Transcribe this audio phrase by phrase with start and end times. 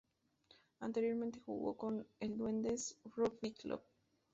[0.79, 3.83] Anteriormente jugó para el Duendes Rugby Club.